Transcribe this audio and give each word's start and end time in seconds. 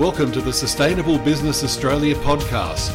Welcome 0.00 0.32
to 0.32 0.40
the 0.40 0.50
Sustainable 0.50 1.18
Business 1.18 1.62
Australia 1.62 2.14
podcast. 2.14 2.88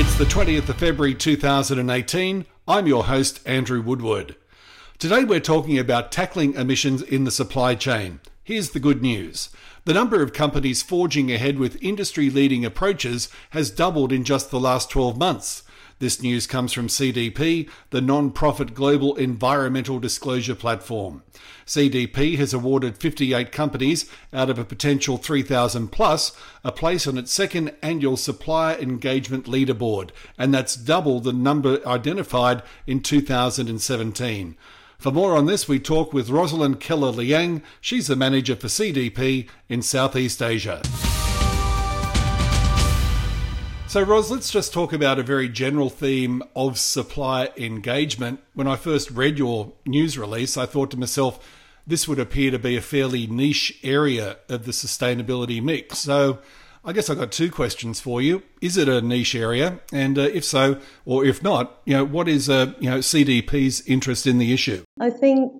It's 0.00 0.16
the 0.16 0.24
20th 0.24 0.68
of 0.68 0.76
February 0.78 1.14
2018. 1.14 2.44
I'm 2.66 2.88
your 2.88 3.04
host, 3.04 3.40
Andrew 3.46 3.80
Woodward. 3.80 4.34
Today 4.98 5.22
we're 5.22 5.38
talking 5.38 5.78
about 5.78 6.10
tackling 6.10 6.54
emissions 6.54 7.00
in 7.00 7.22
the 7.22 7.30
supply 7.30 7.76
chain. 7.76 8.18
Here's 8.42 8.70
the 8.70 8.80
good 8.80 9.00
news. 9.00 9.50
The 9.84 9.94
number 9.94 10.22
of 10.24 10.32
companies 10.32 10.82
forging 10.82 11.30
ahead 11.30 11.60
with 11.60 11.80
industry 11.80 12.30
leading 12.30 12.64
approaches 12.64 13.28
has 13.50 13.70
doubled 13.70 14.12
in 14.12 14.24
just 14.24 14.50
the 14.50 14.58
last 14.58 14.90
12 14.90 15.16
months. 15.16 15.62
This 15.98 16.20
news 16.20 16.46
comes 16.46 16.74
from 16.74 16.88
CDP, 16.88 17.70
the 17.88 18.02
non 18.02 18.30
profit 18.30 18.74
global 18.74 19.16
environmental 19.16 19.98
disclosure 19.98 20.54
platform. 20.54 21.22
CDP 21.66 22.36
has 22.36 22.52
awarded 22.52 22.98
58 22.98 23.50
companies 23.50 24.10
out 24.32 24.50
of 24.50 24.58
a 24.58 24.64
potential 24.64 25.16
3,000 25.16 25.88
plus 25.88 26.32
a 26.62 26.70
place 26.70 27.06
on 27.06 27.16
its 27.16 27.32
second 27.32 27.74
annual 27.82 28.18
supplier 28.18 28.76
engagement 28.78 29.46
leaderboard, 29.46 30.10
and 30.36 30.52
that's 30.52 30.76
double 30.76 31.18
the 31.18 31.32
number 31.32 31.80
identified 31.86 32.62
in 32.86 33.00
2017. 33.00 34.56
For 34.98 35.10
more 35.10 35.34
on 35.34 35.46
this, 35.46 35.66
we 35.66 35.78
talk 35.80 36.12
with 36.12 36.30
Rosalind 36.30 36.78
Keller 36.78 37.10
Liang. 37.10 37.62
She's 37.80 38.06
the 38.06 38.16
manager 38.16 38.56
for 38.56 38.68
CDP 38.68 39.48
in 39.68 39.80
Southeast 39.80 40.42
Asia. 40.42 40.82
So, 43.96 44.02
Ros, 44.02 44.30
let's 44.30 44.50
just 44.50 44.74
talk 44.74 44.92
about 44.92 45.18
a 45.18 45.22
very 45.22 45.48
general 45.48 45.88
theme 45.88 46.42
of 46.54 46.78
supplier 46.78 47.48
engagement. 47.56 48.40
When 48.52 48.68
I 48.68 48.76
first 48.76 49.10
read 49.10 49.38
your 49.38 49.72
news 49.86 50.18
release, 50.18 50.58
I 50.58 50.66
thought 50.66 50.90
to 50.90 50.98
myself, 50.98 51.42
this 51.86 52.06
would 52.06 52.18
appear 52.18 52.50
to 52.50 52.58
be 52.58 52.76
a 52.76 52.82
fairly 52.82 53.26
niche 53.26 53.80
area 53.82 54.36
of 54.50 54.66
the 54.66 54.72
sustainability 54.72 55.62
mix. 55.62 55.96
So, 55.96 56.40
I 56.84 56.92
guess 56.92 57.08
I've 57.08 57.16
got 57.16 57.32
two 57.32 57.50
questions 57.50 57.98
for 57.98 58.20
you. 58.20 58.42
Is 58.60 58.76
it 58.76 58.86
a 58.86 59.00
niche 59.00 59.34
area? 59.34 59.80
And 59.90 60.18
uh, 60.18 60.24
if 60.24 60.44
so, 60.44 60.78
or 61.06 61.24
if 61.24 61.42
not, 61.42 61.80
you 61.86 61.94
know, 61.94 62.04
what 62.04 62.28
is 62.28 62.50
uh, 62.50 62.74
you 62.78 62.90
know 62.90 62.98
CDP's 62.98 63.80
interest 63.86 64.26
in 64.26 64.36
the 64.36 64.52
issue? 64.52 64.84
I 65.00 65.08
think 65.08 65.50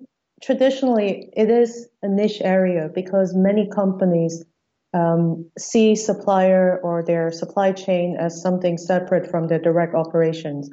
traditionally 0.43 1.31
it 1.35 1.49
is 1.49 1.87
a 2.03 2.07
niche 2.07 2.41
area 2.41 2.91
because 2.93 3.33
many 3.33 3.67
companies 3.67 4.45
um, 4.93 5.49
see 5.57 5.95
supplier 5.95 6.79
or 6.83 7.03
their 7.03 7.31
supply 7.31 7.71
chain 7.71 8.15
as 8.19 8.41
something 8.41 8.77
separate 8.77 9.29
from 9.29 9.47
their 9.47 9.59
direct 9.59 9.93
operations, 9.95 10.69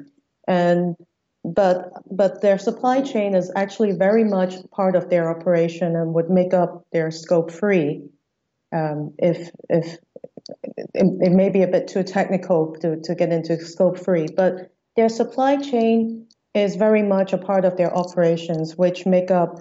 and 0.47 0.95
but 1.43 1.91
but 2.09 2.41
their 2.41 2.57
supply 2.57 3.01
chain 3.01 3.35
is 3.35 3.51
actually 3.55 3.91
very 3.91 4.23
much 4.23 4.55
part 4.71 4.95
of 4.95 5.09
their 5.09 5.29
operation 5.29 5.95
and 5.95 6.13
would 6.13 6.29
make 6.29 6.53
up 6.53 6.85
their 6.91 7.11
scope 7.11 7.51
free. 7.51 8.03
Um, 8.71 9.13
if 9.19 9.51
if 9.69 9.97
it, 10.77 10.87
it, 10.93 11.31
may 11.31 11.49
be 11.49 11.61
a 11.61 11.67
bit 11.67 11.87
too 11.87 12.03
technical 12.03 12.75
to, 12.81 12.99
to 13.01 13.15
get 13.15 13.31
into 13.31 13.59
scope 13.63 13.97
free, 13.97 14.27
but 14.35 14.71
their 14.95 15.09
supply 15.09 15.57
chain 15.57 16.27
is 16.53 16.75
very 16.75 17.01
much 17.01 17.33
a 17.33 17.37
part 17.37 17.65
of 17.65 17.77
their 17.77 17.95
operations, 17.95 18.77
which 18.77 19.05
make 19.05 19.29
up 19.29 19.59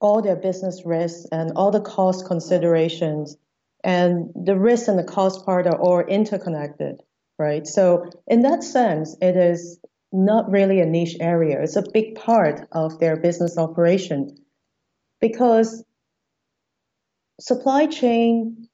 all 0.00 0.22
their 0.22 0.36
business 0.36 0.82
risks 0.84 1.26
and 1.32 1.52
all 1.56 1.70
the 1.70 1.80
cost 1.80 2.26
considerations 2.26 3.36
and 3.84 4.30
the 4.34 4.58
risk 4.58 4.88
and 4.88 4.98
the 4.98 5.04
cost 5.04 5.44
part 5.44 5.66
are 5.66 5.78
all 5.78 6.00
interconnected, 6.00 7.02
right? 7.38 7.66
So 7.66 8.10
in 8.26 8.40
that 8.42 8.64
sense, 8.64 9.14
it 9.20 9.36
is 9.36 9.78
not 10.10 10.50
really 10.50 10.80
a 10.80 10.86
niche 10.86 11.16
area. 11.20 11.60
It's 11.60 11.76
a 11.76 11.84
big 11.92 12.14
part 12.14 12.66
of 12.72 12.98
their 12.98 13.16
business 13.16 13.58
operation 13.58 14.36
because 15.20 15.84
supply 17.40 17.86
chain 17.86 18.68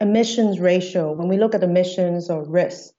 emissions 0.00 0.58
ratio, 0.58 1.12
when 1.12 1.28
we 1.28 1.36
look 1.36 1.54
at 1.54 1.62
emissions 1.62 2.30
or 2.30 2.48
risk, 2.48 2.92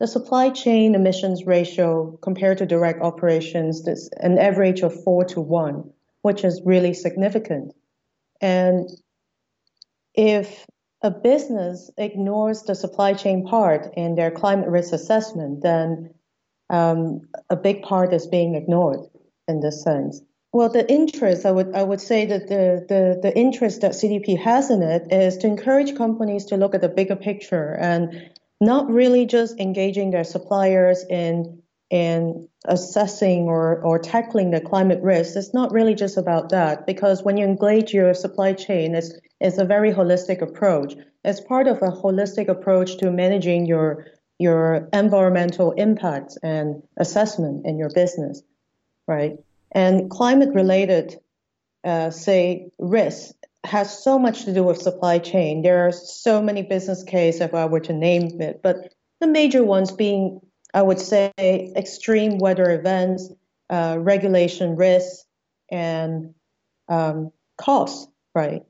the 0.00 0.08
supply 0.08 0.50
chain 0.50 0.96
emissions 0.96 1.46
ratio 1.46 2.18
compared 2.22 2.58
to 2.58 2.66
direct 2.66 3.00
operations 3.02 3.86
is 3.86 4.10
an 4.16 4.38
average 4.38 4.80
of 4.80 5.04
four 5.04 5.24
to 5.26 5.40
one, 5.40 5.92
which 6.22 6.42
is 6.42 6.60
really 6.64 6.94
significant. 6.94 7.72
And 8.40 8.88
if 10.14 10.66
a 11.04 11.10
business 11.10 11.90
ignores 11.98 12.62
the 12.62 12.74
supply 12.74 13.12
chain 13.12 13.46
part 13.46 13.92
in 13.94 14.14
their 14.14 14.30
climate 14.30 14.68
risk 14.68 14.92
assessment, 14.94 15.62
then 15.62 16.14
um, 16.70 17.20
a 17.50 17.56
big 17.56 17.82
part 17.82 18.12
is 18.14 18.26
being 18.26 18.54
ignored 18.54 19.00
in 19.46 19.60
this 19.60 19.82
sense. 19.82 20.22
Well, 20.54 20.70
the 20.70 20.90
interest, 20.90 21.44
I 21.44 21.50
would, 21.50 21.74
I 21.74 21.82
would 21.82 22.00
say 22.00 22.24
that 22.26 22.48
the, 22.48 22.86
the, 22.88 23.20
the 23.20 23.36
interest 23.36 23.82
that 23.82 23.92
CDP 23.92 24.38
has 24.38 24.70
in 24.70 24.82
it 24.82 25.12
is 25.12 25.36
to 25.38 25.46
encourage 25.46 25.94
companies 25.94 26.46
to 26.46 26.56
look 26.56 26.74
at 26.74 26.80
the 26.80 26.88
bigger 26.88 27.16
picture 27.16 27.76
and 27.78 28.30
not 28.60 28.88
really 28.88 29.26
just 29.26 29.60
engaging 29.60 30.10
their 30.10 30.24
suppliers 30.24 31.04
in 31.10 31.60
in 31.94 32.48
assessing 32.64 33.44
or, 33.44 33.80
or 33.82 34.00
tackling 34.00 34.50
the 34.50 34.60
climate 34.60 35.00
risk, 35.00 35.36
it's 35.36 35.54
not 35.54 35.70
really 35.70 35.94
just 35.94 36.16
about 36.16 36.48
that 36.48 36.88
because 36.88 37.22
when 37.22 37.36
you 37.36 37.44
engage 37.44 37.94
your 37.94 38.12
supply 38.14 38.52
chain, 38.52 38.96
it's, 38.96 39.12
it's 39.40 39.58
a 39.58 39.64
very 39.64 39.92
holistic 39.92 40.42
approach. 40.42 40.96
It's 41.24 41.40
part 41.40 41.68
of 41.68 41.76
a 41.76 41.92
holistic 41.92 42.48
approach 42.48 42.96
to 42.96 43.12
managing 43.12 43.66
your, 43.66 44.08
your 44.40 44.88
environmental 44.92 45.70
impacts 45.70 46.36
and 46.42 46.82
assessment 46.96 47.64
in 47.64 47.78
your 47.78 47.90
business, 47.94 48.42
right? 49.06 49.36
And 49.70 50.10
climate 50.10 50.52
related, 50.52 51.16
uh, 51.84 52.10
say, 52.10 52.70
risk 52.80 53.36
has 53.62 54.02
so 54.02 54.18
much 54.18 54.46
to 54.46 54.52
do 54.52 54.64
with 54.64 54.82
supply 54.82 55.20
chain. 55.20 55.62
There 55.62 55.86
are 55.86 55.92
so 55.92 56.42
many 56.42 56.62
business 56.62 57.04
cases 57.04 57.40
if 57.40 57.54
I 57.54 57.66
were 57.66 57.80
to 57.80 57.92
name 57.92 58.40
it, 58.40 58.62
but 58.64 58.92
the 59.20 59.28
major 59.28 59.62
ones 59.62 59.92
being 59.92 60.40
I 60.74 60.82
would 60.82 60.98
say 60.98 61.32
extreme 61.38 62.38
weather 62.38 62.70
events, 62.70 63.30
uh, 63.70 63.96
regulation 64.00 64.74
risks, 64.74 65.24
and 65.70 66.34
um, 66.88 67.30
costs, 67.56 68.08
right? 68.34 68.64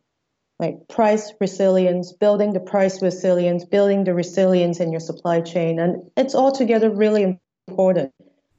Like 0.59 0.87
price 0.89 1.33
resilience, 1.41 2.13
building 2.13 2.53
the 2.53 2.61
price 2.61 3.03
resilience, 3.03 3.65
building 3.65 4.05
the 4.05 4.15
resilience 4.15 4.81
in 4.81 4.93
your 4.93 5.01
supply 5.01 5.41
chain. 5.41 5.81
And 5.81 6.11
it's 6.17 6.35
altogether 6.35 6.91
really 6.91 7.41
important 7.67 8.13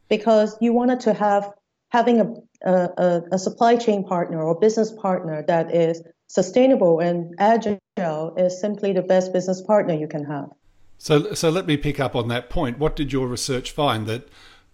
because 0.09 0.57
you 0.59 0.73
wanted 0.73 1.01
to 1.01 1.13
have 1.13 1.53
having 1.89 2.19
a, 2.19 2.69
a, 2.69 3.22
a 3.31 3.39
supply 3.39 3.78
chain 3.78 4.03
partner 4.03 4.41
or 4.41 4.59
business 4.59 4.91
partner 4.91 5.44
that 5.47 5.73
is 5.73 6.01
sustainable 6.28 7.00
and 7.00 7.35
agile 7.38 8.34
is 8.38 8.59
simply 8.59 8.91
the 8.91 9.03
best 9.03 9.31
business 9.31 9.61
partner 9.61 9.94
you 9.94 10.07
can 10.07 10.25
have. 10.25 10.50
So, 10.97 11.33
so 11.33 11.50
let 11.50 11.67
me 11.67 11.78
pick 11.78 12.00
up 12.00 12.16
on 12.16 12.28
that 12.29 12.50
point. 12.50 12.79
What 12.79 12.95
did 12.95 13.11
your 13.11 13.28
research 13.28 13.72
find 13.72 14.07
that 14.07 14.28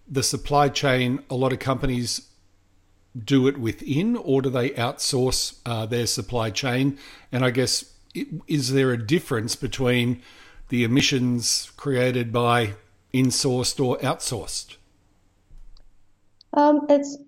the 0.08 0.22
supply 0.22 0.68
chain? 0.68 1.22
A 1.28 1.34
lot 1.34 1.52
of 1.52 1.58
companies 1.58 2.28
do 3.18 3.46
it 3.46 3.58
within, 3.58 4.16
or 4.16 4.40
do 4.40 4.50
they 4.50 4.70
outsource 4.70 5.58
uh, 5.66 5.86
their 5.86 6.06
supply 6.06 6.50
chain? 6.50 6.98
And 7.30 7.44
I 7.44 7.50
guess 7.50 7.92
is 8.46 8.72
there 8.72 8.92
a 8.92 9.06
difference 9.06 9.56
between 9.56 10.22
the 10.68 10.84
emissions 10.84 11.72
created 11.76 12.32
by 12.32 12.74
insourced 13.12 13.84
or 13.84 13.98
outsourced? 13.98 14.76
Um, 16.54 16.86
it's 16.88 17.18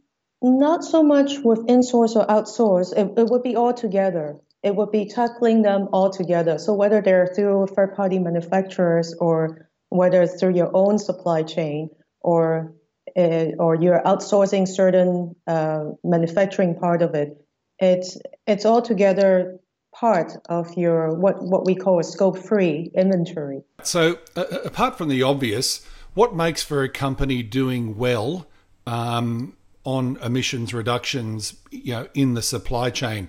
not 0.42 0.84
so 0.84 1.02
much 1.02 1.38
with 1.38 1.60
insource 1.66 2.16
or 2.16 2.26
outsource. 2.26 2.92
It, 2.92 3.18
it 3.18 3.28
would 3.28 3.42
be 3.42 3.56
all 3.56 3.72
together 3.72 4.36
it 4.64 4.74
would 4.74 4.90
be 4.90 5.04
tackling 5.04 5.60
them 5.60 5.88
all 5.92 6.10
together. 6.10 6.58
So 6.58 6.72
whether 6.72 7.02
they're 7.02 7.26
through 7.26 7.66
third 7.76 7.94
party 7.94 8.18
manufacturers 8.18 9.14
or 9.20 9.68
whether 9.90 10.22
it's 10.22 10.40
through 10.40 10.54
your 10.54 10.70
own 10.74 10.98
supply 10.98 11.42
chain 11.42 11.90
or 12.20 12.72
uh, 13.16 13.48
or 13.58 13.76
you're 13.76 14.02
outsourcing 14.02 14.66
certain 14.66 15.36
uh, 15.46 15.84
manufacturing 16.02 16.74
part 16.74 17.02
of 17.02 17.14
it, 17.14 17.36
it's 17.78 18.16
it's 18.46 18.64
altogether 18.64 19.58
part 19.94 20.32
of 20.48 20.74
your 20.78 21.14
what 21.14 21.42
what 21.42 21.66
we 21.66 21.74
call 21.74 22.00
a 22.00 22.04
scope 22.04 22.38
free 22.38 22.90
inventory. 22.94 23.60
So 23.82 24.18
uh, 24.34 24.46
apart 24.64 24.96
from 24.96 25.10
the 25.10 25.22
obvious, 25.22 25.86
what 26.14 26.34
makes 26.34 26.62
for 26.62 26.82
a 26.82 26.88
company 26.88 27.42
doing 27.42 27.98
well? 27.98 28.46
Um, 28.86 29.56
on 29.84 30.16
emissions 30.22 30.72
reductions, 30.72 31.54
you 31.70 31.92
know, 31.92 32.08
in 32.14 32.34
the 32.34 32.42
supply 32.42 32.90
chain. 32.90 33.28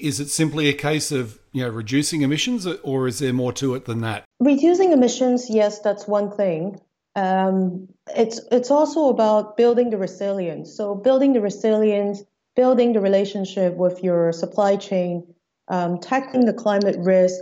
Is 0.00 0.20
it 0.20 0.28
simply 0.28 0.68
a 0.68 0.72
case 0.72 1.12
of 1.12 1.38
you 1.52 1.62
know 1.62 1.70
reducing 1.70 2.22
emissions, 2.22 2.66
or 2.66 3.08
is 3.08 3.18
there 3.18 3.32
more 3.32 3.52
to 3.54 3.74
it 3.74 3.84
than 3.84 4.00
that? 4.00 4.24
Reducing 4.40 4.92
emissions, 4.92 5.48
yes, 5.48 5.80
that's 5.80 6.06
one 6.06 6.30
thing. 6.30 6.80
Um, 7.14 7.88
it's 8.16 8.40
it's 8.50 8.70
also 8.70 9.08
about 9.08 9.56
building 9.56 9.90
the 9.90 9.98
resilience. 9.98 10.74
So 10.74 10.94
building 10.94 11.32
the 11.32 11.40
resilience, 11.40 12.22
building 12.56 12.92
the 12.92 13.00
relationship 13.00 13.74
with 13.74 14.02
your 14.02 14.32
supply 14.32 14.76
chain, 14.76 15.34
um, 15.68 15.98
tackling 15.98 16.46
the 16.46 16.54
climate 16.54 16.96
risk, 16.98 17.40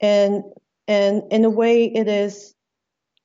and 0.00 0.42
and 0.88 1.22
in 1.30 1.44
a 1.44 1.50
way, 1.50 1.84
it 1.84 2.08
is 2.08 2.54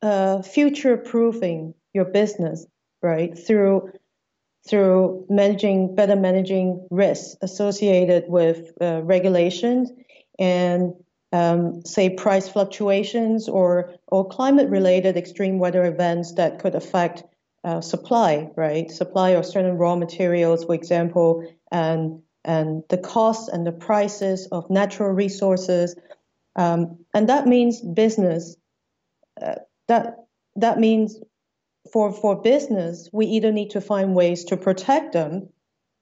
uh, 0.01 0.41
future 0.41 0.97
proofing 0.97 1.73
your 1.93 2.05
business, 2.05 2.65
right? 3.01 3.37
Through 3.37 3.91
through 4.67 5.25
managing 5.29 5.95
better 5.95 6.15
managing 6.15 6.87
risks 6.89 7.35
associated 7.41 8.25
with 8.27 8.71
uh, 8.81 9.01
regulations 9.03 9.91
and 10.39 10.93
um, 11.33 11.83
say 11.85 12.09
price 12.09 12.47
fluctuations 12.47 13.49
or 13.49 13.93
or 14.07 14.27
climate 14.27 14.69
related 14.69 15.17
extreme 15.17 15.59
weather 15.59 15.85
events 15.85 16.33
that 16.33 16.59
could 16.59 16.75
affect 16.75 17.23
uh, 17.63 17.81
supply 17.81 18.49
right? 18.55 18.89
Supply 18.91 19.31
of 19.31 19.45
certain 19.45 19.77
raw 19.77 19.95
materials 19.95 20.63
for 20.65 20.75
example 20.75 21.43
and 21.71 22.21
and 22.45 22.83
the 22.89 22.97
costs 22.97 23.49
and 23.49 23.67
the 23.67 23.73
prices 23.73 24.47
of 24.53 24.69
natural 24.69 25.11
resources. 25.11 25.95
Um, 26.55 26.99
and 27.13 27.27
that 27.27 27.45
means 27.45 27.81
business 27.81 28.55
uh, 29.41 29.55
that 29.87 30.15
that 30.55 30.79
means 30.79 31.19
for 31.91 32.11
for 32.11 32.41
business, 32.41 33.09
we 33.11 33.25
either 33.27 33.51
need 33.51 33.71
to 33.71 33.81
find 33.81 34.15
ways 34.15 34.45
to 34.45 34.57
protect 34.57 35.13
them, 35.13 35.49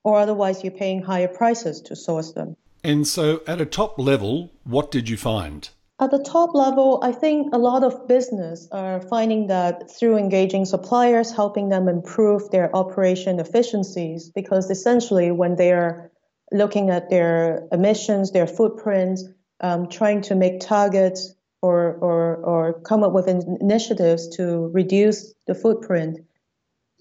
or 0.04 0.20
otherwise 0.20 0.64
you're 0.64 0.72
paying 0.72 1.02
higher 1.02 1.28
prices 1.28 1.82
to 1.82 1.96
source 1.96 2.34
them. 2.34 2.56
And 2.84 3.08
so, 3.08 3.42
at 3.48 3.62
a 3.62 3.66
top 3.66 3.98
level, 3.98 4.52
what 4.64 4.92
did 4.92 5.10
you 5.10 5.18
find? 5.18 5.70
At 6.00 6.12
the 6.12 6.20
top 6.24 6.54
level, 6.54 7.00
I 7.02 7.14
think 7.14 7.54
a 7.54 7.58
lot 7.58 7.84
of 7.84 8.08
business 8.08 8.68
are 8.72 9.02
finding 9.02 9.48
that 9.48 9.90
through 9.90 10.18
engaging 10.18 10.66
suppliers, 10.66 11.32
helping 11.32 11.70
them 11.70 11.88
improve 11.88 12.52
their 12.52 12.76
operation 12.76 13.40
efficiencies, 13.40 14.30
because 14.30 14.70
essentially 14.70 15.32
when 15.32 15.56
they 15.56 15.72
are 15.72 16.12
looking 16.52 16.90
at 16.90 17.10
their 17.10 17.68
emissions, 17.72 18.32
their 18.32 18.48
footprints, 18.48 19.24
um, 19.62 19.88
trying 19.88 20.22
to 20.24 20.36
make 20.36 20.60
targets 20.60 21.34
or, 21.66 21.94
or, 22.10 22.36
or 22.52 22.74
come 22.82 23.04
up 23.04 23.14
with 23.14 23.28
initiatives 23.28 24.28
to 24.38 24.70
reduce 24.74 25.34
the 25.48 25.56
footprint, 25.56 26.20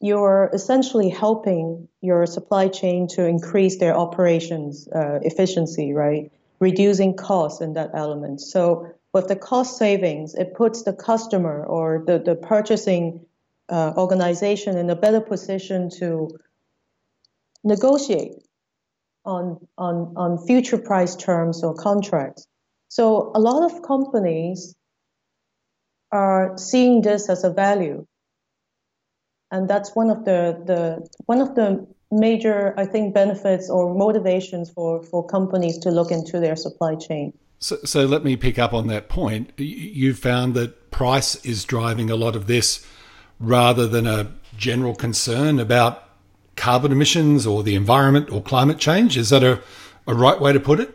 you're 0.01 0.51
essentially 0.53 1.11
helping 1.11 1.89
your 2.01 2.27
supply 2.27 2.69
chain 2.69 3.07
to 3.09 3.27
increase 3.27 3.79
their 3.79 3.97
operations 3.97 4.89
uh, 4.89 5.19
efficiency, 5.23 5.93
right? 5.93 6.33
Reducing 6.61 7.15
costs 7.15 7.61
in 7.61 7.75
that 7.75 7.91
element. 7.95 8.41
So 8.41 8.89
with 9.13 9.29
the 9.29 9.37
cost 9.37 9.77
savings, 9.77 10.35
it 10.35 10.55
puts 10.55 10.83
the 10.83 10.93
customer 10.93 11.65
or 11.65 12.03
the, 12.07 12.19
the 12.19 12.35
purchasing 12.35 13.27
uh, 13.69 13.93
organization 13.97 14.77
in 14.77 14.91
a 14.91 14.97
better 14.97 15.21
position 15.21 15.91
to 15.99 16.31
negotiate 17.63 18.35
on, 19.25 19.67
on, 19.79 20.15
on 20.17 20.47
future 20.47 20.79
price 20.79 21.17
terms 21.17 21.63
or 21.63 21.75
contracts. 21.75 22.47
So 22.95 23.33
a 23.35 23.41
lot 23.41 23.65
of 23.65 23.83
companies 23.83 24.73
are 26.13 26.57
seeing 26.57 27.03
this 27.03 27.29
as 27.29 27.43
a 27.43 27.51
value. 27.51 28.07
And 29.51 29.69
that's 29.69 29.97
one 29.97 30.11
of 30.11 30.25
the, 30.25 30.63
the 30.65 31.09
one 31.27 31.41
of 31.41 31.57
the 31.57 31.89
major, 32.13 32.73
I 32.79 32.87
think, 32.87 33.13
benefits 33.13 33.69
or 33.69 33.93
motivations 33.93 34.71
for, 34.71 35.03
for 35.03 35.27
companies 35.27 35.79
to 35.79 35.91
look 35.91 36.13
into 36.13 36.39
their 36.39 36.55
supply 36.55 36.95
chain. 36.95 37.33
So, 37.59 37.79
so 37.85 38.05
let 38.05 38.23
me 38.23 38.37
pick 38.37 38.61
up 38.61 38.73
on 38.73 38.87
that 38.87 39.09
point. 39.09 39.51
You 39.59 40.15
found 40.15 40.55
that 40.55 40.93
price 40.93 41.35
is 41.45 41.65
driving 41.65 42.11
a 42.11 42.17
lot 42.17 42.37
of 42.37 42.47
this 42.47 42.87
rather 43.41 43.89
than 43.89 44.07
a 44.07 44.31
general 44.57 44.95
concern 44.95 45.59
about 45.59 46.11
carbon 46.55 46.93
emissions 46.93 47.45
or 47.45 47.65
the 47.65 47.75
environment 47.75 48.31
or 48.31 48.41
climate 48.41 48.79
change. 48.79 49.17
Is 49.17 49.31
that 49.31 49.43
a, 49.43 49.61
a 50.07 50.15
right 50.15 50.41
way 50.41 50.53
to 50.53 50.61
put 50.61 50.79
it? 50.79 50.94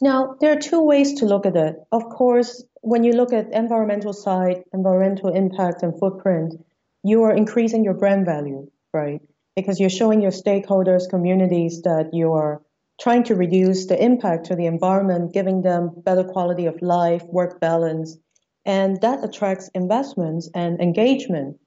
Now, 0.00 0.36
there 0.40 0.52
are 0.52 0.60
two 0.60 0.82
ways 0.82 1.14
to 1.14 1.26
look 1.26 1.44
at 1.44 1.56
it. 1.56 1.76
Of 1.90 2.08
course, 2.08 2.64
when 2.82 3.02
you 3.02 3.12
look 3.12 3.32
at 3.32 3.52
environmental 3.52 4.12
side, 4.12 4.62
environmental 4.72 5.34
impact 5.34 5.82
and 5.82 5.98
footprint, 5.98 6.54
you 7.02 7.24
are 7.24 7.34
increasing 7.34 7.84
your 7.84 7.94
brand 7.94 8.24
value, 8.24 8.70
right? 8.92 9.20
Because 9.56 9.80
you're 9.80 9.90
showing 9.90 10.20
your 10.20 10.30
stakeholders, 10.30 11.10
communities 11.10 11.82
that 11.82 12.10
you 12.12 12.32
are 12.32 12.62
trying 13.00 13.24
to 13.24 13.34
reduce 13.34 13.86
the 13.86 14.00
impact 14.02 14.46
to 14.46 14.56
the 14.56 14.66
environment, 14.66 15.32
giving 15.32 15.62
them 15.62 15.90
better 16.04 16.24
quality 16.24 16.66
of 16.66 16.80
life, 16.80 17.24
work 17.24 17.60
balance, 17.60 18.16
and 18.64 19.00
that 19.00 19.24
attracts 19.24 19.68
investments 19.74 20.50
and 20.54 20.80
engagement, 20.80 21.58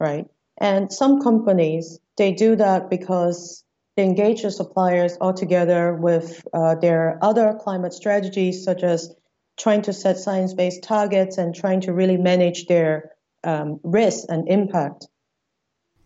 right? 0.00 0.26
And 0.58 0.92
some 0.92 1.20
companies, 1.20 1.98
they 2.16 2.32
do 2.32 2.56
that 2.56 2.88
because 2.88 3.64
engage 4.02 4.42
the 4.42 4.50
suppliers 4.50 5.16
altogether 5.20 5.94
with 5.94 6.46
uh, 6.52 6.74
their 6.74 7.18
other 7.22 7.58
climate 7.60 7.94
strategies, 7.94 8.64
such 8.64 8.82
as 8.82 9.14
trying 9.56 9.82
to 9.82 9.92
set 9.92 10.18
science-based 10.18 10.82
targets 10.82 11.38
and 11.38 11.54
trying 11.54 11.80
to 11.80 11.92
really 11.92 12.16
manage 12.16 12.66
their 12.66 13.12
um, 13.44 13.80
risk 13.82 14.26
and 14.28 14.48
impact 14.48 15.06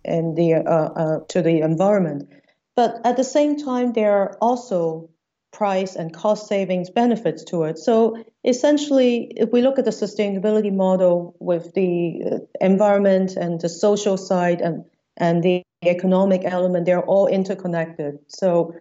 in 0.05 0.35
the 0.35 0.55
uh, 0.55 0.61
uh, 0.61 1.19
to 1.29 1.43
the 1.43 1.61
environment. 1.61 2.29
But 2.77 3.01
at 3.05 3.17
the 3.17 3.25
same 3.25 3.57
time, 3.57 3.93
there 3.93 4.13
are 4.13 4.39
also 4.41 5.11
price 5.53 5.97
and 5.97 6.15
cost 6.15 6.47
savings 6.47 6.91
benefits 6.91 7.45
to 7.45 7.65
it. 7.65 7.79
So 7.79 8.23
essentially, 8.45 9.33
if 9.37 9.51
we 9.51 9.63
look 9.63 9.79
at 9.79 9.85
the 9.85 9.91
sustainability 9.91 10.73
model 10.73 11.35
with 11.41 11.75
the 11.75 12.23
uh, 12.25 12.37
environment 12.61 13.37
and 13.37 13.61
the 13.61 13.69
social 13.69 14.17
side 14.17 14.61
and 14.61 14.85
and 15.21 15.43
the 15.43 15.63
economic 15.85 16.43
element, 16.45 16.87
they're 16.87 17.05
all 17.05 17.27
interconnected. 17.27 18.19
So 18.29 18.75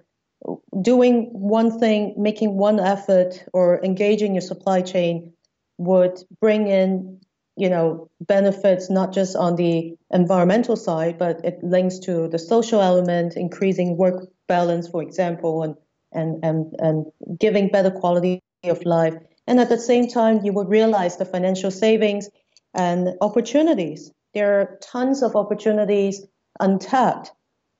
doing 0.82 1.30
one 1.34 1.80
thing, 1.80 2.16
making 2.18 2.58
one 2.58 2.80
effort, 2.80 3.44
or 3.54 3.84
engaging 3.84 4.34
your 4.34 4.42
supply 4.42 4.82
chain 4.82 5.34
would 5.78 6.18
bring 6.40 6.68
in, 6.68 7.20
you 7.58 7.70
know, 7.70 8.10
benefits 8.22 8.90
not 8.90 9.14
just 9.14 9.36
on 9.36 9.58
the 9.58 9.96
environmental 10.12 10.78
side, 10.78 11.18
but 11.18 11.44
it 11.44 11.62
links 11.62 12.00
to 12.00 12.30
the 12.30 12.40
social 12.40 12.82
element, 12.82 13.36
increasing 13.36 13.98
work 13.98 14.28
balance, 14.48 14.88
for 14.88 15.04
example, 15.04 15.64
and 15.64 15.76
and 16.14 16.44
and 16.44 16.74
and 16.80 17.06
giving 17.38 17.68
better 17.68 17.92
quality 17.92 18.42
of 18.64 18.84
life. 18.86 19.16
And 19.46 19.60
at 19.60 19.70
the 19.70 19.78
same 19.78 20.08
time, 20.08 20.42
you 20.44 20.54
would 20.54 20.70
realize 20.70 21.18
the 21.18 21.26
financial 21.26 21.72
savings 21.72 22.30
and 22.74 23.10
opportunities. 23.20 24.12
There 24.34 24.60
are 24.60 24.78
tons 24.82 25.24
of 25.24 25.36
opportunities 25.36 26.26
untapped. 26.60 27.32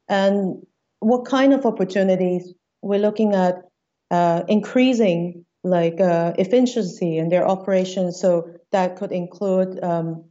And 0.08 0.66
what 1.00 1.26
kind 1.26 1.54
of 1.54 1.66
opportunities 1.66 2.54
we're 2.82 3.00
looking 3.00 3.34
at 3.34 3.64
uh, 4.12 4.44
increasing 4.48 5.46
like 5.64 6.00
uh, 6.00 6.34
efficiency 6.38 7.18
in 7.18 7.30
their 7.30 7.48
operations. 7.48 8.20
So 8.20 8.50
that 8.72 8.96
could 8.96 9.12
include 9.12 9.84
um, 9.84 10.26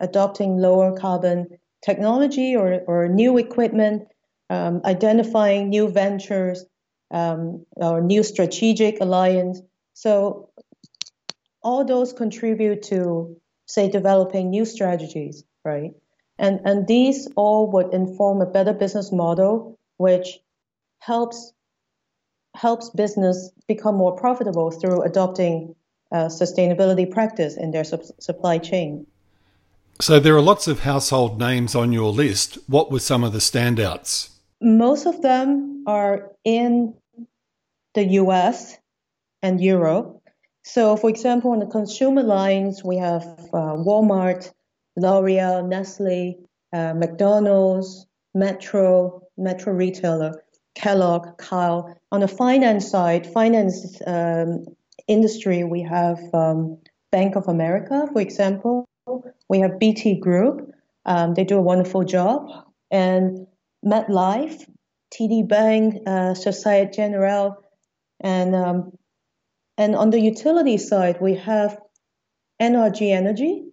adopting 0.00 0.58
lower 0.58 0.96
carbon 0.98 1.48
technology 1.82 2.54
or, 2.56 2.82
or 2.86 3.08
new 3.08 3.38
equipment, 3.38 4.08
um, 4.50 4.82
identifying 4.84 5.70
new 5.70 5.88
ventures 5.88 6.64
um, 7.10 7.64
or 7.72 8.00
new 8.00 8.22
strategic 8.22 9.00
alliance. 9.00 9.60
So 9.94 10.50
all 11.62 11.84
those 11.84 12.12
contribute 12.12 12.82
to, 12.84 13.36
say, 13.70 13.88
developing 13.88 14.50
new 14.50 14.64
strategies, 14.64 15.44
right? 15.64 15.92
And, 16.38 16.60
and 16.64 16.86
these 16.86 17.28
all 17.36 17.70
would 17.72 17.92
inform 17.92 18.40
a 18.40 18.46
better 18.46 18.72
business 18.72 19.12
model, 19.12 19.78
which 19.98 20.38
helps 21.00 21.52
helps 22.56 22.90
business 22.90 23.50
become 23.68 23.94
more 23.94 24.16
profitable 24.16 24.72
through 24.72 25.02
adopting 25.02 25.74
uh, 26.10 26.26
sustainability 26.26 27.08
practice 27.08 27.56
in 27.56 27.70
their 27.70 27.84
su- 27.84 28.12
supply 28.18 28.58
chain. 28.58 29.06
So 30.00 30.18
there 30.18 30.34
are 30.34 30.40
lots 30.40 30.66
of 30.66 30.80
household 30.80 31.38
names 31.38 31.74
on 31.74 31.92
your 31.92 32.10
list. 32.10 32.58
What 32.66 32.90
were 32.90 32.98
some 32.98 33.22
of 33.22 33.32
the 33.32 33.38
standouts? 33.38 34.30
Most 34.60 35.06
of 35.06 35.22
them 35.22 35.84
are 35.86 36.32
in 36.44 36.94
the 37.94 38.04
US 38.04 38.78
and 39.42 39.60
Europe. 39.60 40.19
So, 40.62 40.96
for 40.96 41.08
example, 41.08 41.52
on 41.52 41.58
the 41.58 41.66
consumer 41.66 42.22
lines, 42.22 42.84
we 42.84 42.96
have 42.98 43.22
uh, 43.52 43.76
Walmart, 43.76 44.52
L'Oreal, 44.96 45.66
Nestle, 45.66 46.34
uh, 46.72 46.94
McDonald's, 46.94 48.06
Metro, 48.34 49.22
Metro 49.36 49.72
Retailer, 49.72 50.42
Kellogg, 50.74 51.38
Kao. 51.38 51.94
On 52.12 52.20
the 52.20 52.28
finance 52.28 52.88
side, 52.88 53.26
finance 53.26 54.00
um, 54.06 54.66
industry, 55.08 55.64
we 55.64 55.82
have 55.82 56.18
um, 56.34 56.78
Bank 57.10 57.36
of 57.36 57.48
America, 57.48 58.08
for 58.12 58.20
example. 58.20 58.86
We 59.48 59.60
have 59.60 59.78
BT 59.78 60.20
Group. 60.20 60.70
Um, 61.06 61.34
they 61.34 61.44
do 61.44 61.58
a 61.58 61.62
wonderful 61.62 62.04
job. 62.04 62.48
And 62.90 63.46
MetLife, 63.84 64.68
TD 65.12 65.48
Bank, 65.48 66.02
uh, 66.06 66.34
Societe 66.34 66.92
Generale, 66.92 67.56
and 68.20 68.54
um, 68.54 68.92
and 69.80 69.96
on 69.96 70.10
the 70.10 70.20
utility 70.20 70.78
side, 70.78 71.18
we 71.22 71.34
have 71.36 71.80
NRG 72.60 73.10
Energy, 73.10 73.64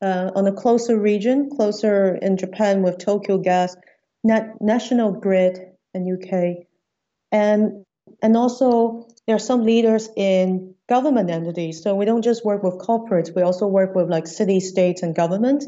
uh, 0.00 0.30
on 0.36 0.46
a 0.46 0.52
closer 0.52 0.96
region, 0.98 1.50
closer 1.50 2.14
in 2.16 2.36
Japan 2.38 2.82
with 2.84 2.98
Tokyo 2.98 3.38
Gas, 3.38 3.76
Nat- 4.24 4.60
National 4.60 5.12
Grid 5.12 5.58
in 5.94 6.06
UK, 6.14 6.66
and 7.32 7.84
and 8.22 8.36
also 8.36 9.08
there 9.26 9.36
are 9.36 9.46
some 9.50 9.64
leaders 9.64 10.08
in 10.16 10.74
government 10.88 11.30
entities. 11.30 11.82
So 11.82 11.96
we 11.96 12.04
don't 12.04 12.22
just 12.22 12.44
work 12.44 12.62
with 12.62 12.78
corporates; 12.78 13.34
we 13.34 13.42
also 13.42 13.66
work 13.66 13.96
with 13.96 14.08
like 14.08 14.28
city, 14.28 14.60
states, 14.60 15.02
and 15.02 15.16
government. 15.16 15.64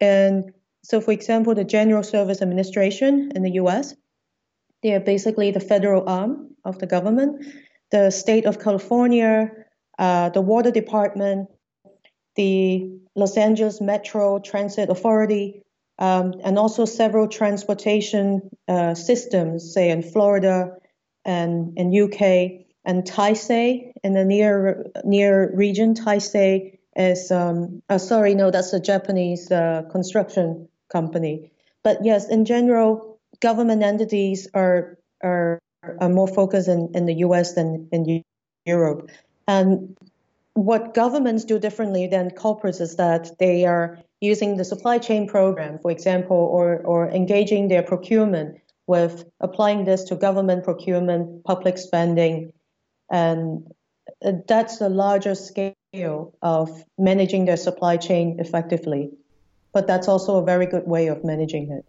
And 0.00 0.52
So, 0.84 1.00
for 1.00 1.12
example, 1.12 1.54
the 1.54 1.64
General 1.64 2.02
Service 2.02 2.42
Administration 2.42 3.32
in 3.34 3.42
the 3.42 3.52
US, 3.62 3.94
they 4.82 4.92
are 4.94 5.00
basically 5.00 5.50
the 5.50 5.60
federal 5.60 6.08
arm 6.08 6.54
of 6.64 6.78
the 6.78 6.86
government. 6.86 7.44
The 7.94 8.10
state 8.10 8.44
of 8.44 8.58
California, 8.58 9.52
uh, 10.00 10.30
the 10.30 10.40
Water 10.40 10.72
Department, 10.72 11.48
the 12.34 12.90
Los 13.14 13.36
Angeles 13.36 13.80
Metro 13.80 14.40
Transit 14.40 14.90
Authority, 14.90 15.62
um, 16.00 16.34
and 16.42 16.58
also 16.58 16.86
several 16.86 17.28
transportation 17.28 18.50
uh, 18.66 18.94
systems, 18.94 19.72
say 19.72 19.90
in 19.90 20.02
Florida 20.02 20.72
and 21.24 21.78
in 21.78 21.94
UK, 21.94 22.66
and 22.84 23.04
Taisei 23.04 23.92
in 24.02 24.12
the 24.12 24.24
near 24.24 24.86
near 25.04 25.54
region. 25.54 25.94
Taisei 25.94 26.80
is 26.96 27.30
um, 27.30 27.80
uh, 27.88 27.98
sorry, 27.98 28.34
no, 28.34 28.50
that's 28.50 28.72
a 28.72 28.80
Japanese 28.80 29.52
uh, 29.52 29.82
construction 29.92 30.68
company. 30.90 31.52
But 31.84 32.04
yes, 32.04 32.28
in 32.28 32.44
general, 32.44 33.20
government 33.40 33.84
entities 33.84 34.48
are 34.52 34.98
are, 35.22 35.60
are 36.00 36.08
more 36.08 36.28
focused 36.28 36.68
in, 36.68 36.90
in 36.94 37.06
the 37.06 37.14
U.S. 37.26 37.54
than 37.54 37.88
in 37.92 38.22
Europe, 38.64 39.10
and 39.46 39.96
what 40.54 40.94
governments 40.94 41.44
do 41.44 41.58
differently 41.58 42.06
than 42.06 42.30
corporates 42.30 42.80
is 42.80 42.96
that 42.96 43.38
they 43.38 43.66
are 43.66 43.98
using 44.20 44.56
the 44.56 44.64
supply 44.64 44.98
chain 44.98 45.28
program, 45.28 45.78
for 45.80 45.90
example, 45.90 46.36
or, 46.36 46.78
or 46.78 47.10
engaging 47.10 47.68
their 47.68 47.82
procurement 47.82 48.60
with 48.86 49.24
applying 49.40 49.84
this 49.84 50.04
to 50.04 50.14
government 50.14 50.64
procurement, 50.64 51.44
public 51.44 51.76
spending, 51.76 52.52
and 53.10 53.66
that's 54.46 54.80
a 54.80 54.88
larger 54.88 55.34
scale 55.34 55.74
of 56.42 56.84
managing 56.98 57.44
their 57.46 57.56
supply 57.56 57.96
chain 57.96 58.36
effectively. 58.38 59.10
But 59.72 59.86
that's 59.86 60.06
also 60.06 60.36
a 60.36 60.44
very 60.44 60.66
good 60.66 60.86
way 60.86 61.08
of 61.08 61.24
managing 61.24 61.72
it. 61.72 61.84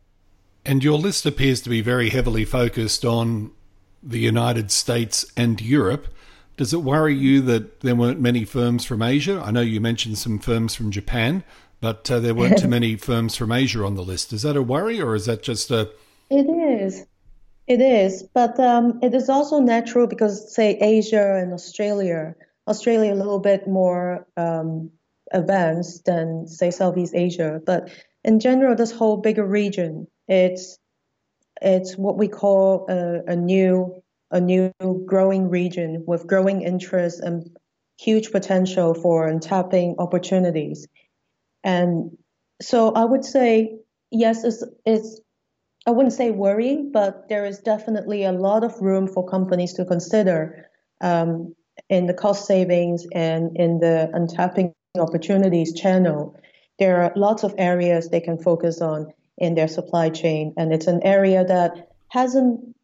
And 0.66 0.84
your 0.84 0.98
list 0.98 1.26
appears 1.26 1.62
to 1.62 1.70
be 1.70 1.82
very 1.82 2.10
heavily 2.10 2.46
focused 2.46 3.06
on 3.06 3.52
the 4.06 4.20
United 4.20 4.72
States 4.72 5.26
and 5.36 5.60
Europe. 5.60 6.08
Does 6.58 6.74
it 6.74 6.84
worry 6.84 7.16
you 7.16 7.42
that 7.42 7.82
there 7.82 7.96
weren't 7.96 8.22
many 8.22 8.46
firms 8.46 8.86
from 8.86 9.02
Asia? 9.02 9.42
I 9.44 9.52
know 9.52 9.62
you 9.62 9.82
mentioned 9.82 10.18
some 10.18 10.40
firms 10.40 10.76
from 10.76 10.92
Japan, 10.92 11.44
but 11.82 12.10
uh, 12.10 12.20
there 12.20 12.36
weren't 12.36 12.60
too 12.60 12.68
many 12.80 12.96
firms 12.96 13.36
from 13.36 13.52
Asia 13.52 13.84
on 13.84 13.96
the 13.96 14.04
list. 14.04 14.32
Is 14.32 14.44
that 14.44 14.56
a 14.56 14.62
worry, 14.62 15.02
or 15.02 15.16
is 15.16 15.26
that 15.26 15.44
just 15.44 15.72
a? 15.72 15.90
It 16.30 16.44
is. 16.44 17.06
It 17.68 17.82
is, 17.82 18.24
but 18.34 18.60
um, 18.60 19.00
it 19.02 19.16
is 19.16 19.28
also 19.28 19.60
natural 19.60 20.06
because, 20.06 20.54
say, 20.54 20.78
Asia 20.80 21.36
and 21.36 21.52
Australia, 21.52 22.36
Australia 22.68 23.12
a 23.12 23.16
little 23.16 23.40
bit 23.40 23.68
more 23.68 24.28
um, 24.38 24.92
advanced 25.32 26.06
than, 26.06 26.48
say, 26.48 26.70
Southeast 26.70 27.16
Asia. 27.16 27.60
But 27.66 27.90
in 28.24 28.40
general, 28.40 28.76
this 28.76 28.92
whole 28.92 29.18
bigger 29.18 29.46
region, 29.46 30.08
it's 30.28 30.78
it's 31.66 31.98
what 31.98 32.18
we 32.18 32.28
call 32.28 32.86
a, 32.90 33.24
a 33.28 33.36
new 33.36 34.02
a 34.32 34.40
new 34.40 34.72
growing 35.06 35.50
region 35.50 36.04
with 36.08 36.28
growing 36.28 36.62
interest 36.62 37.20
and 37.20 37.50
huge 38.00 38.32
potential 38.32 38.94
for 38.94 39.32
tapping 39.40 39.96
opportunities. 39.98 40.88
And 41.64 42.18
so 42.62 42.92
I 42.94 43.06
would 43.06 43.24
say, 43.24 43.78
yes, 44.12 44.44
it's, 44.44 44.64
it's, 44.86 45.22
I 45.88 45.92
wouldn't 45.92 46.14
say 46.14 46.32
worrying, 46.32 46.92
but 46.92 47.30
there 47.30 47.46
is 47.46 47.60
definitely 47.60 48.24
a 48.24 48.32
lot 48.32 48.64
of 48.64 48.82
room 48.82 49.08
for 49.08 49.28
companies 49.28 49.74
to 49.74 49.86
consider 49.86 50.70
um, 51.02 51.56
in 51.90 52.08
the 52.08 52.14
cost 52.14 52.46
savings 52.46 53.06
and 53.14 53.56
in 53.56 53.80
the 53.80 54.10
untapping 54.14 54.74
opportunities 54.98 55.74
channel. 55.74 56.36
There 56.80 57.02
are 57.02 57.14
lots 57.16 57.44
of 57.44 57.54
areas 57.58 58.10
they 58.10 58.20
can 58.20 58.38
focus 58.38 58.82
on 58.82 59.14
in 59.38 59.56
their 59.56 59.68
supply 59.68 60.10
chain, 60.10 60.54
and 60.58 60.74
it's 60.74 60.88
an 60.88 61.02
area 61.04 61.44
that 61.44 61.90
hasn't 62.10 62.76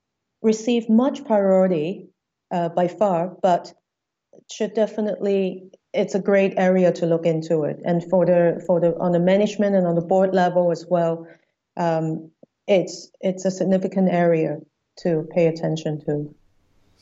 received 0.41 0.89
much 0.89 1.23
priority 1.25 2.07
uh, 2.51 2.69
by 2.69 2.87
far, 2.87 3.35
but 3.41 3.73
should 4.51 4.73
definitely 4.73 5.63
it's 5.93 6.15
a 6.15 6.19
great 6.19 6.53
area 6.57 6.91
to 6.93 7.05
look 7.05 7.25
into 7.25 7.63
it. 7.63 7.79
And 7.85 8.03
for 8.09 8.25
the 8.25 8.63
for 8.65 8.79
the 8.79 8.97
on 8.99 9.11
the 9.11 9.19
management 9.19 9.75
and 9.75 9.85
on 9.87 9.95
the 9.95 10.01
board 10.01 10.33
level 10.33 10.71
as 10.71 10.85
well, 10.89 11.27
um, 11.77 12.31
it's 12.67 13.09
it's 13.21 13.45
a 13.45 13.51
significant 13.51 14.09
area 14.11 14.57
to 14.99 15.27
pay 15.31 15.47
attention 15.47 16.03
to. 16.05 16.35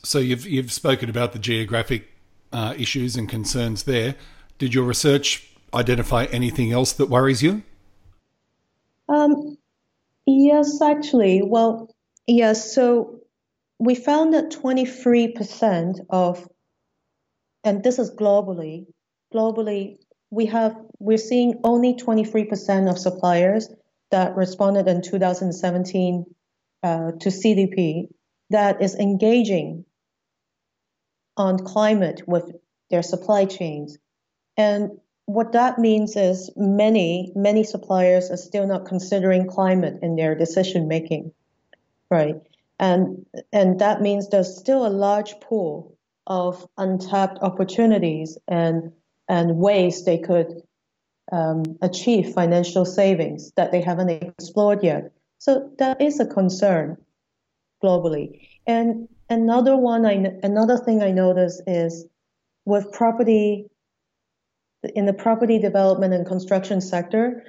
So 0.02 0.18
you've 0.18 0.46
you've 0.46 0.72
spoken 0.72 1.10
about 1.10 1.32
the 1.32 1.38
geographic 1.38 2.08
uh, 2.52 2.74
issues 2.76 3.16
and 3.16 3.28
concerns 3.28 3.84
there. 3.84 4.14
Did 4.58 4.74
your 4.74 4.84
research 4.84 5.48
identify 5.72 6.24
anything 6.26 6.72
else 6.72 6.92
that 6.92 7.06
worries 7.06 7.42
you? 7.42 7.62
Um, 9.10 9.56
yes, 10.26 10.80
actually. 10.80 11.42
Well, 11.42 11.94
yes. 12.26 12.74
So 12.74 13.20
we 13.78 13.94
found 13.94 14.34
that 14.34 14.50
23% 14.50 16.00
of, 16.08 16.48
and 17.64 17.82
this 17.82 17.98
is 17.98 18.14
globally, 18.14 18.86
globally, 19.34 19.96
we 20.30 20.46
have, 20.46 20.76
we're 20.98 21.18
seeing 21.18 21.60
only 21.64 21.94
23% 21.94 22.88
of 22.88 22.98
suppliers 22.98 23.68
that 24.12 24.36
responded 24.36 24.86
in 24.86 25.02
2017 25.02 26.24
uh, 26.82 27.12
to 27.20 27.28
CDP 27.28 28.08
that 28.50 28.82
is 28.82 28.94
engaging 28.94 29.84
on 31.36 31.58
climate 31.58 32.22
with 32.26 32.52
their 32.90 33.02
supply 33.02 33.44
chains. 33.44 33.96
And 34.56 34.90
what 35.26 35.52
that 35.52 35.78
means 35.78 36.16
is 36.16 36.50
many, 36.56 37.32
many 37.34 37.64
suppliers 37.64 38.30
are 38.30 38.36
still 38.36 38.66
not 38.66 38.86
considering 38.86 39.46
climate 39.46 39.98
in 40.02 40.16
their 40.16 40.34
decision 40.34 40.88
making, 40.88 41.32
right? 42.10 42.36
And, 42.78 43.26
and 43.52 43.78
that 43.80 44.00
means 44.00 44.28
there's 44.28 44.58
still 44.58 44.86
a 44.86 44.88
large 44.88 45.38
pool 45.40 45.96
of 46.26 46.66
untapped 46.78 47.38
opportunities 47.42 48.38
and, 48.48 48.92
and 49.28 49.56
ways 49.56 50.04
they 50.04 50.18
could 50.18 50.62
um, 51.32 51.62
achieve 51.82 52.34
financial 52.34 52.84
savings 52.84 53.52
that 53.56 53.70
they 53.70 53.80
haven't 53.80 54.10
explored 54.10 54.82
yet. 54.82 55.12
So 55.38 55.70
that 55.78 56.00
is 56.00 56.20
a 56.20 56.26
concern 56.26 56.96
globally. 57.82 58.48
And 58.66 59.08
another 59.28 59.76
one, 59.76 60.04
I, 60.06 60.32
another 60.42 60.76
thing 60.76 61.02
I 61.02 61.12
notice 61.12 61.60
is 61.66 62.06
with 62.64 62.92
property, 62.92 63.66
in 64.82 65.06
the 65.06 65.12
property 65.12 65.58
development 65.58 66.14
and 66.14 66.26
construction 66.26 66.80
sector, 66.80 67.44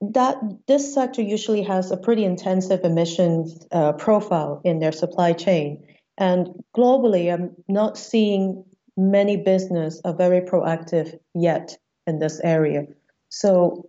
that 0.00 0.36
this 0.66 0.92
sector 0.92 1.22
usually 1.22 1.62
has 1.62 1.90
a 1.90 1.96
pretty 1.96 2.24
intensive 2.24 2.80
emissions 2.84 3.66
uh, 3.70 3.92
profile 3.92 4.60
in 4.64 4.80
their 4.80 4.92
supply 4.92 5.32
chain. 5.32 5.86
And 6.18 6.48
globally, 6.76 7.32
I'm 7.32 7.54
not 7.68 7.96
seeing 7.96 8.64
many 8.96 9.36
business 9.36 10.00
are 10.04 10.14
very 10.14 10.40
proactive 10.40 11.18
yet 11.34 11.78
in 12.06 12.18
this 12.18 12.40
area. 12.42 12.86
So 13.28 13.88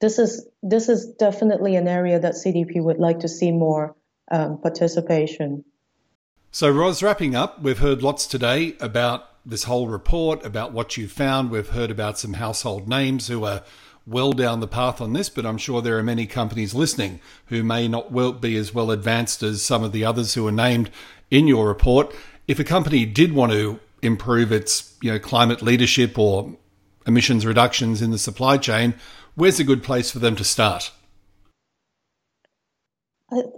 this 0.00 0.18
is 0.18 0.46
this 0.62 0.88
is 0.88 1.14
definitely 1.18 1.74
an 1.76 1.88
area 1.88 2.20
that 2.20 2.34
CDP 2.34 2.82
would 2.82 2.98
like 2.98 3.20
to 3.20 3.28
see 3.28 3.50
more 3.50 3.96
um, 4.30 4.58
participation. 4.60 5.64
So, 6.52 6.70
Ros, 6.70 7.02
wrapping 7.02 7.34
up, 7.34 7.62
we've 7.62 7.78
heard 7.78 8.02
lots 8.02 8.26
today 8.26 8.76
about 8.80 9.29
this 9.50 9.64
whole 9.64 9.88
report, 9.88 10.44
about 10.44 10.72
what 10.72 10.96
you 10.96 11.08
found. 11.08 11.50
We've 11.50 11.68
heard 11.68 11.90
about 11.90 12.18
some 12.18 12.34
household 12.34 12.88
names 12.88 13.28
who 13.28 13.44
are 13.44 13.62
well 14.06 14.32
down 14.32 14.60
the 14.60 14.68
path 14.68 15.00
on 15.00 15.12
this, 15.12 15.28
but 15.28 15.44
I'm 15.44 15.58
sure 15.58 15.82
there 15.82 15.98
are 15.98 16.02
many 16.02 16.26
companies 16.26 16.74
listening 16.74 17.20
who 17.46 17.62
may 17.62 17.86
not 17.86 18.10
well 18.10 18.32
be 18.32 18.56
as 18.56 18.72
well 18.72 18.90
advanced 18.90 19.42
as 19.42 19.62
some 19.62 19.84
of 19.84 19.92
the 19.92 20.04
others 20.04 20.34
who 20.34 20.46
are 20.46 20.52
named 20.52 20.90
in 21.30 21.46
your 21.46 21.68
report. 21.68 22.14
If 22.48 22.58
a 22.58 22.64
company 22.64 23.04
did 23.04 23.32
want 23.32 23.52
to 23.52 23.78
improve 24.02 24.50
its 24.50 24.96
you 25.02 25.12
know 25.12 25.18
climate 25.18 25.62
leadership 25.62 26.18
or 26.18 26.56
emissions 27.06 27.44
reductions 27.44 28.00
in 28.00 28.10
the 28.10 28.18
supply 28.18 28.56
chain, 28.56 28.94
where's 29.34 29.60
a 29.60 29.64
good 29.64 29.82
place 29.82 30.10
for 30.10 30.18
them 30.18 30.36
to 30.36 30.44
start? 30.44 30.92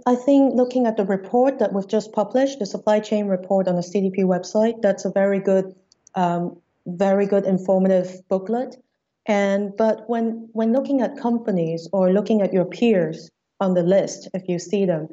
I, 0.05 0.15
think 0.15 0.53
looking 0.53 0.85
at 0.85 0.97
the 0.97 1.05
report 1.05 1.57
that 1.57 1.73
we've 1.73 1.87
just 1.87 2.11
published, 2.11 2.59
the 2.59 2.65
supply 2.67 2.99
chain 2.99 3.27
report 3.27 3.67
on 3.67 3.75
the 3.75 3.81
CDP 3.81 4.19
website, 4.19 4.83
that's 4.83 5.05
a 5.05 5.09
very 5.09 5.39
good, 5.39 5.73
um, 6.15 6.57
very 6.85 7.25
good 7.25 7.45
informative 7.45 8.27
booklet 8.27 8.77
and 9.25 9.75
but 9.77 10.09
when 10.09 10.49
when 10.51 10.73
looking 10.73 11.01
at 11.01 11.17
companies 11.17 11.87
or 11.93 12.11
looking 12.11 12.41
at 12.41 12.53
your 12.53 12.65
peers 12.65 13.31
on 13.59 13.73
the 13.73 13.83
list, 13.83 14.27
if 14.33 14.49
you 14.49 14.59
see 14.59 14.85
them, 14.85 15.07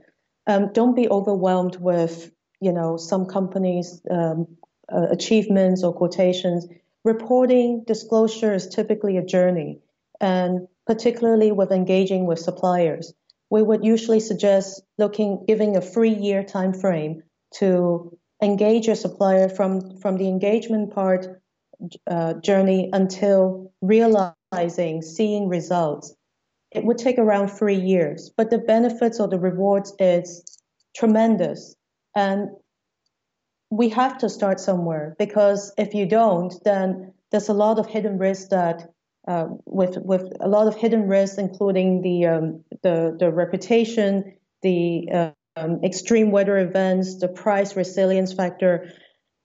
um, 0.47 0.73
don't 0.73 0.97
be 0.97 1.09
overwhelmed 1.09 1.77
with 1.77 2.33
you 2.61 2.73
know 2.73 2.97
some 2.97 3.27
companies' 3.27 4.03
um, 4.11 4.47
uh, 4.93 5.07
achievements 5.11 5.85
or 5.85 5.93
quotations. 5.93 6.67
Reporting 7.05 7.85
disclosure 7.87 8.53
is 8.53 8.67
typically 8.69 9.17
a 9.17 9.25
journey, 9.25 9.79
and 10.21 10.67
particularly 10.87 11.53
with 11.53 11.71
engaging 11.71 12.27
with 12.27 12.41
suppliers, 12.41 13.15
we 13.49 13.63
would 13.63 13.85
usually 13.85 14.21
suggest 14.21 14.83
looking 14.99 15.45
giving 15.47 15.77
a 15.77 15.81
three 15.81 16.15
year 16.15 16.43
time 16.43 16.73
frame 16.73 17.23
to 17.55 18.19
engage 18.43 18.87
your 18.87 18.97
supplier 18.97 19.49
from 19.49 19.99
from 19.99 20.17
the 20.17 20.29
engagement 20.29 20.93
part 20.93 21.43
uh, 22.07 22.35
journey 22.35 22.91
until 22.93 23.73
realizing, 23.83 25.03
seeing 25.03 25.49
results. 25.49 26.15
it 26.73 26.85
would 26.85 26.99
take 26.99 27.19
around 27.19 27.49
three 27.49 27.77
years, 27.77 28.31
but 28.37 28.51
the 28.51 28.59
benefits 28.59 29.19
or 29.19 29.29
the 29.29 29.39
rewards 29.39 29.95
is 29.99 30.45
tremendous. 30.95 31.75
And 32.15 32.51
we 33.71 33.89
have 33.91 34.19
to 34.19 34.29
start 34.29 34.61
somewhere 34.61 35.15
because 35.19 35.73
if 35.79 35.95
you 35.95 36.07
don't, 36.07 36.53
then 36.65 37.13
there's 37.31 37.49
a 37.49 37.55
lot 37.55 37.79
of 37.79 37.87
hidden 37.87 38.19
risks 38.19 38.49
that 38.51 38.91
uh, 39.29 39.47
with 39.67 39.99
with 39.99 40.33
a 40.41 40.49
lot 40.49 40.67
of 40.67 40.77
hidden 40.77 41.07
risks, 41.09 41.39
including 41.39 42.03
the 42.03 42.27
um, 42.27 42.65
the 42.83 43.17
the 43.19 43.31
reputation, 43.31 44.35
the 44.63 45.09
uh, 45.13 45.31
um, 45.61 45.81
extreme 45.85 46.31
weather 46.31 46.59
events, 46.59 47.19
the 47.19 47.29
price 47.29 47.77
resilience 47.77 48.33
factor, 48.33 48.93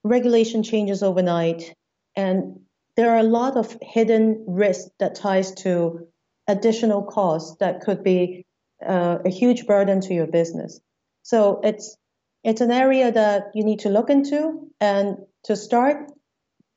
regulation 0.03 0.63
changes 0.63 1.03
overnight, 1.03 1.73
and 2.15 2.59
there 2.95 3.11
are 3.11 3.19
a 3.19 3.23
lot 3.23 3.57
of 3.57 3.77
hidden 3.81 4.45
risks 4.47 4.89
that 4.99 5.15
ties 5.15 5.53
to 5.55 6.07
additional 6.47 7.03
costs 7.03 7.57
that 7.59 7.81
could 7.81 8.03
be 8.03 8.45
uh, 8.85 9.17
a 9.25 9.29
huge 9.29 9.65
burden 9.65 9.99
to 10.01 10.13
your 10.13 10.27
business. 10.27 10.79
So 11.23 11.59
it's 11.63 11.97
it's 12.43 12.61
an 12.61 12.71
area 12.71 13.11
that 13.11 13.51
you 13.55 13.63
need 13.63 13.79
to 13.79 13.89
look 13.89 14.09
into, 14.09 14.69
and 14.79 15.17
to 15.45 15.55
start 15.55 16.11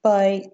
by 0.03 0.47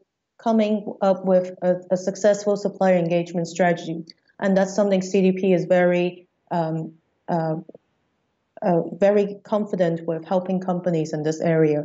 coming 0.43 0.93
up 1.01 1.25
with 1.25 1.53
a, 1.63 1.77
a 1.93 1.97
successful 1.97 2.57
supplier 2.57 2.97
engagement 2.97 3.47
strategy, 3.47 4.05
and 4.41 4.57
that's 4.57 4.75
something 4.75 5.01
CDP 5.01 5.55
is 5.55 5.67
very 5.67 6.27
um, 6.51 6.95
uh, 7.29 7.57
uh, 8.65 8.83
very 8.93 9.37
confident 9.45 10.07
with 10.07 10.25
helping 10.25 10.61
companies 10.61 11.13
in 11.13 11.23
this 11.23 11.41
area. 11.41 11.85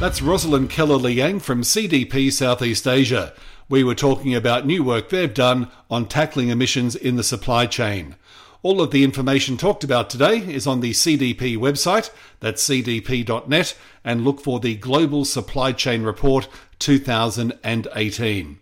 That's 0.00 0.20
Rosalind 0.20 0.68
Keller 0.68 0.96
Liang 0.96 1.38
from 1.38 1.62
CDP 1.62 2.32
Southeast 2.32 2.88
Asia. 2.88 3.32
We 3.68 3.84
were 3.84 3.94
talking 3.94 4.34
about 4.34 4.66
new 4.66 4.82
work 4.82 5.08
they've 5.08 5.32
done 5.32 5.70
on 5.88 6.06
tackling 6.08 6.48
emissions 6.48 6.96
in 6.96 7.14
the 7.14 7.22
supply 7.22 7.66
chain. 7.66 8.16
All 8.64 8.80
of 8.80 8.90
the 8.90 9.04
information 9.04 9.56
talked 9.56 9.82
about 9.82 10.10
today 10.10 10.38
is 10.38 10.66
on 10.66 10.80
the 10.80 10.90
CDP 10.90 11.56
website, 11.56 12.10
that's 12.40 12.68
cdp.net, 12.68 13.78
and 14.04 14.24
look 14.24 14.40
for 14.40 14.60
the 14.60 14.76
Global 14.76 15.24
Supply 15.24 15.72
Chain 15.72 16.02
Report 16.02 16.48
2018. 16.78 18.58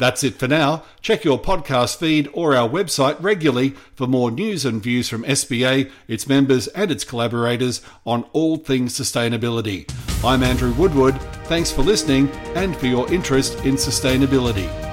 That's 0.00 0.24
it 0.24 0.36
for 0.36 0.48
now. 0.48 0.84
Check 1.02 1.24
your 1.24 1.38
podcast 1.38 1.98
feed 1.98 2.30
or 2.32 2.56
our 2.56 2.66
website 2.66 3.22
regularly 3.22 3.70
for 3.94 4.06
more 4.06 4.30
news 4.30 4.64
and 4.64 4.82
views 4.82 5.10
from 5.10 5.24
SBA, 5.24 5.90
its 6.08 6.26
members, 6.26 6.68
and 6.68 6.90
its 6.90 7.04
collaborators 7.04 7.82
on 8.06 8.24
all 8.32 8.56
things 8.56 8.98
sustainability. 8.98 9.92
I'm 10.24 10.42
Andrew 10.42 10.72
Woodward. 10.72 11.20
Thanks 11.44 11.70
for 11.70 11.82
listening 11.82 12.30
and 12.56 12.74
for 12.74 12.86
your 12.86 13.12
interest 13.12 13.56
in 13.66 13.74
sustainability. 13.74 14.89